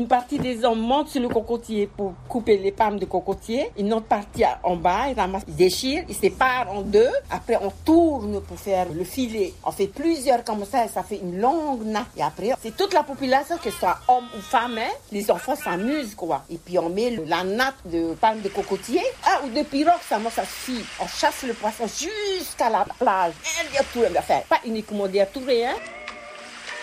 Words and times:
Une 0.00 0.08
partie 0.08 0.38
des 0.38 0.64
hommes 0.64 0.80
montent 0.80 1.10
sur 1.10 1.20
le 1.20 1.28
cocotier 1.28 1.86
pour 1.86 2.14
couper 2.26 2.56
les 2.56 2.72
palmes 2.72 2.98
de 2.98 3.04
cocotier. 3.04 3.70
Une 3.76 3.92
autre 3.92 4.06
partie 4.06 4.44
en 4.62 4.74
bas, 4.74 5.10
ils 5.10 5.14
ramassent, 5.14 5.44
ils 5.46 5.56
déchirent, 5.56 6.04
ils 6.08 6.14
séparent 6.14 6.72
en 6.72 6.80
deux. 6.80 7.10
Après, 7.30 7.58
on 7.60 7.70
tourne 7.84 8.40
pour 8.40 8.58
faire 8.58 8.86
le 8.90 9.04
filet. 9.04 9.52
On 9.62 9.70
fait 9.70 9.88
plusieurs 9.88 10.42
comme 10.42 10.64
ça 10.64 10.86
et 10.86 10.88
ça 10.88 11.02
fait 11.02 11.18
une 11.18 11.38
longue 11.38 11.84
nappe. 11.84 12.06
Et 12.16 12.22
après, 12.22 12.52
c'est 12.62 12.74
toute 12.74 12.94
la 12.94 13.02
population, 13.02 13.58
que 13.58 13.70
ce 13.70 13.78
soit 13.78 13.98
homme 14.08 14.24
ou 14.34 14.40
femme, 14.40 14.78
hein. 14.78 14.88
les 15.12 15.30
enfants 15.30 15.54
s'amusent, 15.54 16.14
quoi. 16.14 16.44
Et 16.48 16.56
puis, 16.56 16.78
on 16.78 16.88
met 16.88 17.18
la 17.26 17.44
nappe 17.44 17.74
de 17.84 18.14
palme 18.14 18.40
de 18.40 18.48
cocotier, 18.48 19.02
ah, 19.26 19.42
ou 19.44 19.50
de 19.50 19.62
pirogue, 19.62 20.00
ça, 20.08 20.18
moi, 20.18 20.30
ça 20.30 20.44
suffit. 20.46 20.82
On 20.98 21.06
chasse 21.06 21.42
le 21.42 21.52
poisson 21.52 21.84
jusqu'à 21.86 22.70
la 22.70 22.86
plage. 22.98 23.34
Et 23.62 23.70
dire 23.70 23.84
tout, 23.92 24.00
enfin, 24.18 24.40
pas 24.48 24.60
uniquement 24.64 25.06
dire 25.08 25.26
tout, 25.30 25.42
hein. 25.46 25.74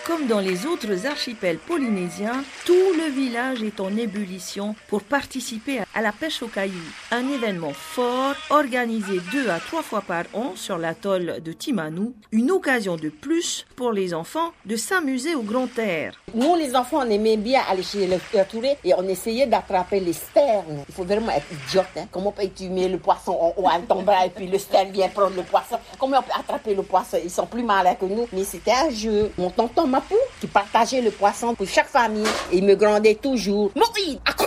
Comme 0.08 0.26
dans 0.26 0.40
les 0.40 0.64
autres 0.64 1.04
archipels 1.04 1.58
polynésiens, 1.58 2.42
tout 2.64 2.94
le 2.96 3.10
village 3.10 3.62
est 3.62 3.78
en 3.78 3.94
ébullition 3.94 4.74
pour 4.88 5.02
participer 5.02 5.80
à 5.94 6.00
la 6.00 6.12
pêche 6.12 6.42
aux 6.42 6.48
cailloux, 6.48 6.72
un 7.10 7.28
événement 7.28 7.74
fort 7.74 8.34
organisé 8.48 9.20
deux 9.30 9.50
à 9.50 9.60
trois 9.60 9.82
fois 9.82 10.00
par 10.00 10.24
an 10.32 10.52
sur 10.56 10.78
l'atoll 10.78 11.42
de 11.44 11.52
Timanu, 11.52 12.14
une 12.32 12.50
occasion 12.50 12.96
de 12.96 13.10
plus 13.10 13.66
pour 13.76 13.92
les 13.92 14.14
enfants 14.14 14.52
de 14.64 14.76
s'amuser 14.76 15.34
au 15.34 15.42
grand 15.42 15.68
air. 15.78 16.14
Nous, 16.34 16.56
les 16.56 16.74
enfants, 16.74 17.00
on 17.06 17.10
aimait 17.10 17.36
bien 17.36 17.60
aller 17.70 17.82
chez 17.82 18.06
le 18.06 18.16
Touré 18.44 18.78
et 18.84 18.94
on 18.94 19.06
essayait 19.06 19.46
d'attraper 19.46 20.00
les 20.00 20.14
sternes. 20.14 20.84
Il 20.88 20.94
faut 20.94 21.04
vraiment 21.04 21.32
être 21.32 21.46
idiote. 21.66 21.84
Hein? 21.98 22.06
Comment 22.10 22.32
peux-tu 22.32 22.70
mettre 22.70 22.92
le 22.92 22.98
poisson 22.98 23.32
en 23.32 23.52
haut 23.58 23.68
à 23.68 23.78
ton 23.86 24.02
bras 24.02 24.24
et 24.24 24.30
puis 24.30 24.46
le 24.46 24.58
sterne 24.58 24.90
vient 24.90 25.08
prendre 25.08 25.36
le 25.36 25.42
poisson? 25.42 25.76
Comment 25.98 26.20
on 26.20 26.22
peut 26.22 26.38
attraper 26.38 26.74
le 26.74 26.82
poisson? 26.82 27.18
Ils 27.22 27.30
sont 27.30 27.46
plus 27.46 27.62
malins 27.62 27.94
que 27.94 28.06
nous. 28.06 28.26
Mais 28.32 28.44
c'était 28.44 28.72
un 28.72 28.90
jeu. 28.90 29.30
Mon 29.36 29.50
tonton 29.50 29.86
Mapou 29.98 30.14
qui 30.40 30.46
partageait 30.46 31.00
le 31.00 31.10
poisson 31.10 31.56
pour 31.56 31.66
chaque 31.66 31.88
famille 31.88 32.22
et 32.52 32.58
il 32.58 32.64
me 32.64 32.76
grondait 32.76 33.16
toujours. 33.16 33.72
Moïse, 33.74 34.20
à 34.24 34.32
quoi 34.32 34.46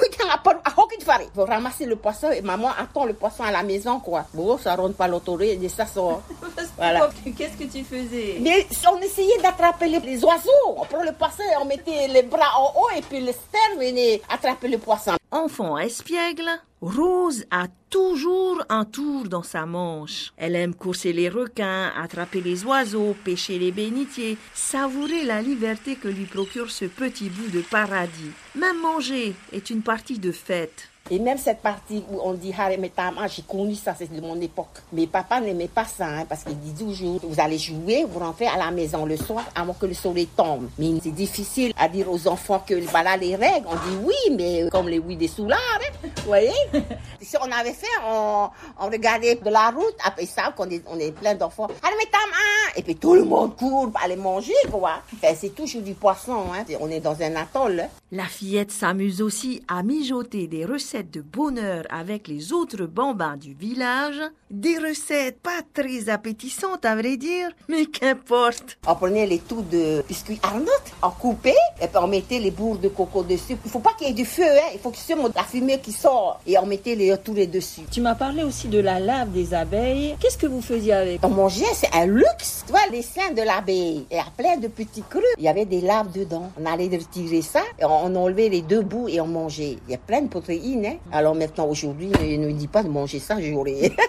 à 0.64 0.72
quoi 0.72 0.88
tu 0.98 1.06
fais 1.06 1.28
Faut 1.36 1.44
ramasser 1.44 1.86
le 1.86 1.98
poisson 1.98 2.32
et 2.32 2.42
maman 2.42 2.70
attend 2.80 3.04
le 3.06 3.14
poisson 3.14 3.44
à 3.44 3.52
la 3.52 3.64
maison, 3.64 4.00
quoi. 4.00 4.26
Bon, 4.34 4.58
ça 4.58 4.76
rentre 4.76 4.96
pas 4.96 5.08
l'autoré 5.08 5.60
et 5.62 5.70
ça 5.70 5.86
sort. 5.86 6.22
Voilà. 6.78 7.10
Qu'est-ce 7.38 7.58
que 7.58 7.66
tu 7.66 7.84
faisais? 7.84 8.38
Mais 8.40 8.66
on 8.92 8.98
essayait 9.02 9.38
d'attraper 9.42 9.88
les, 9.88 10.00
les 10.00 10.24
oiseaux. 10.24 10.50
On 10.78 10.86
prend 10.86 11.04
le 11.04 11.12
poisson 11.12 11.44
et 11.44 11.58
on 11.62 11.66
mettait 11.66 12.08
les 12.08 12.24
bras 12.24 12.58
en 12.58 12.74
haut 12.80 12.90
et 12.98 13.02
puis 13.02 13.20
le 13.20 13.32
sterne 13.32 13.78
venait 13.80 14.22
attraper 14.30 14.68
le 14.68 14.78
poisson. 14.78 15.12
Enfant 15.34 15.78
espiègle, 15.78 16.50
Rose 16.82 17.46
a 17.52 17.68
toujours 17.90 18.62
un 18.68 18.84
tour 18.84 19.30
dans 19.30 19.44
sa 19.44 19.66
manche. 19.66 20.34
Elle 20.36 20.58
aime 20.58 20.76
courser 20.76 21.14
les 21.14 21.30
requins, 21.30 21.90
attraper 21.96 22.42
les 22.42 22.66
oiseaux, 22.66 23.16
pêcher 23.24 23.58
les 23.58 23.72
bénitiers, 23.72 24.38
savourer 24.54 25.24
la 25.24 25.42
liberté 25.42 25.96
que 25.96 26.10
lui 26.10 26.26
procure 26.26 26.70
ce 26.70 26.84
petit 26.84 27.30
bout 27.30 27.48
de 27.48 27.62
paradis. 27.62 28.32
Même 28.56 28.82
manger 28.82 29.34
est 29.54 29.70
une 29.70 29.84
partie 29.84 30.20
de 30.20 30.34
fête. 30.34 30.90
Et 31.14 31.20
même 31.20 31.38
cette 31.38 31.60
partie 31.60 32.06
où 32.10 32.22
on 32.24 32.32
dit 32.32 32.54
harem 32.58 32.86
et 32.86 32.92
j'ai 33.28 33.42
connu 33.42 33.76
ça, 33.76 33.94
c'est 33.98 34.10
de 34.10 34.22
mon 34.22 34.40
époque. 34.40 34.80
Mais 34.94 35.08
papa 35.08 35.42
n'aimait 35.42 35.68
pas 35.68 35.84
ça, 35.84 36.08
hein, 36.08 36.26
parce 36.28 36.46
qu'il 36.46 36.58
dit 36.58 36.74
toujours, 36.74 37.20
vous 37.22 37.38
allez 37.38 37.58
jouer, 37.58 38.06
vous 38.10 38.20
rentrez 38.20 38.48
à 38.48 38.56
la 38.56 38.72
maison 38.72 39.06
le 39.06 39.18
soir 39.18 39.44
avant 39.54 39.74
que 39.74 39.86
le 39.88 39.94
soleil 39.94 40.28
tombe. 40.28 40.70
Mais 40.80 40.88
c'est 41.04 41.12
difficile 41.12 41.74
à 41.78 41.90
dire 41.90 42.10
aux 42.10 42.30
enfants 42.30 42.64
que 42.66 42.76
voilà 42.90 43.18
les 43.18 43.36
règles. 43.36 43.68
On 43.68 43.76
dit 43.76 43.98
oui, 44.06 44.36
mais 44.38 44.70
comme 44.72 44.88
les 44.88 45.00
oui 45.00 45.18
des 45.18 45.28
soulards, 45.28 45.60
hein, 45.82 46.08
vous 46.22 46.28
voyez 46.28 46.52
Si 47.22 47.38
on 47.40 47.52
avait 47.52 47.74
fait, 47.74 47.86
on, 48.06 48.50
on 48.80 48.86
regardait 48.88 49.36
de 49.36 49.50
la 49.50 49.70
route, 49.70 49.96
après 50.04 50.26
ça, 50.26 50.52
qu'on 50.56 50.70
est, 50.70 50.84
on 50.88 50.98
est 51.00 51.12
plein 51.12 51.36
d'enfants, 51.36 51.68
harem 51.84 51.98
et 52.02 52.10
tama, 52.10 52.76
et 52.76 52.82
puis 52.84 52.96
tout 52.96 53.14
le 53.14 53.24
monde 53.24 53.56
court 53.56 53.92
pour 53.92 54.02
aller 54.02 54.16
manger, 54.16 54.54
quoi. 54.72 55.02
Enfin, 55.14 55.34
c'est 55.40 55.56
toujours 55.56 55.82
du 55.84 55.94
poisson, 55.94 56.46
hein. 56.54 56.64
on 56.80 56.90
est 56.90 57.00
dans 57.00 57.20
un 57.22 57.36
atoll. 57.36 57.80
hein. 57.82 57.90
La 58.12 58.26
fillette 58.26 58.72
s'amuse 58.72 59.22
aussi 59.22 59.64
à 59.70 59.84
mijoter 59.84 60.48
des 60.48 60.66
recettes 60.66 61.12
de 61.12 61.22
bonheur 61.22 61.84
avec 61.90 62.28
les 62.28 62.52
autres 62.52 62.86
bambins 62.86 63.38
du 63.38 63.54
village. 63.54 64.20
Des 64.50 64.78
recettes 64.78 65.40
pas 65.40 65.62
très 65.74 66.10
appétissantes 66.10 66.84
à 66.84 66.96
vrai 66.96 67.16
dire, 67.18 67.50
mais 67.70 67.86
qu'importe. 67.86 68.78
On 68.86 68.96
prenait 68.96 69.28
les 69.28 69.40
tout 69.40 69.62
de 69.62 70.04
biscuits 70.10 70.40
Arnold, 70.44 70.68
on 71.04 71.10
coupait, 71.12 71.56
et 71.82 71.88
puis 71.88 71.98
on 71.98 72.08
mettait 72.08 72.40
les 72.40 72.52
bourres 72.52 72.78
de 72.80 72.90
coco 72.90 73.24
dessus. 73.24 73.56
Il 73.64 73.72
faut 73.72 73.80
pas 73.80 73.94
qu'il 73.94 74.08
y 74.08 74.10
ait 74.10 74.14
du 74.14 74.26
feu, 74.26 74.44
hein. 74.44 74.70
il 74.74 74.80
faut 74.80 74.90
que 74.90 74.98
ce 74.98 75.14
soit 75.14 75.32
la 75.36 75.44
fumée 75.44 75.80
qui 75.80 75.92
sort. 75.94 76.11
Et 76.48 76.58
on 76.58 76.66
mettait 76.66 76.96
les 76.96 77.16
tous 77.18 77.34
les 77.34 77.48
dessus. 77.48 77.82
Tu 77.92 78.02
m'as 78.02 78.16
parlé 78.16 78.44
aussi 78.44 78.68
de 78.68 78.80
la 78.80 79.00
lave 79.00 79.32
des 79.32 79.54
abeilles. 79.54 80.16
Qu'est-ce 80.20 80.38
que 80.38 80.48
vous 80.48 80.62
faisiez 80.62 80.94
avec 80.94 81.20
On 81.24 81.30
mangeait, 81.30 81.66
c'est 81.74 81.94
un 81.94 82.06
luxe. 82.06 82.64
Tu 82.66 82.72
vois, 82.72 82.82
les 82.92 83.02
seins 83.02 83.32
de 83.32 83.42
l'abeille. 83.42 84.06
Et 84.10 84.20
à 84.20 84.26
plein 84.36 84.58
de 84.58 84.68
petits 84.68 85.04
crus. 85.10 85.24
Il 85.38 85.44
y 85.44 85.48
avait 85.48 85.66
des 85.66 85.82
larves 85.82 86.12
dedans. 86.12 86.52
On 86.60 86.66
allait 86.66 86.86
retirer 86.86 87.42
ça, 87.42 87.62
et 87.80 87.86
on 87.86 88.16
enlevait 88.16 88.50
les 88.50 88.62
deux 88.62 88.82
bouts 88.82 89.08
et 89.08 89.22
on 89.22 89.28
mangeait. 89.28 89.78
Il 89.88 89.92
y 89.92 89.96
a 89.96 89.98
plein 89.98 90.22
de 90.22 90.28
protéines, 90.28 90.86
hein. 90.86 90.98
Alors 91.12 91.36
maintenant, 91.36 91.68
aujourd'hui, 91.68 92.08
ne, 92.08 92.38
ne 92.38 92.52
dis 92.52 92.68
pas 92.68 92.84
de 92.84 92.90
manger 92.90 93.20
ça, 93.20 93.36
j'aurais. 93.40 93.92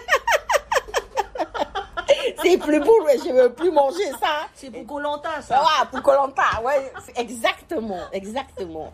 c'est 2.43 2.57
plus 2.57 2.79
beau, 2.79 2.95
mais 3.05 3.17
je 3.17 3.31
veux 3.31 3.53
plus 3.53 3.71
manger 3.71 4.09
ça. 4.19 4.47
C'est 4.53 4.71
pour 4.71 4.85
Colanta 4.85 5.41
ça. 5.41 5.63
Ah, 5.63 5.85
pour 5.85 6.01
Colanta, 6.01 6.61
ouais, 6.65 6.91
exactement, 7.15 8.01
exactement. 8.11 8.91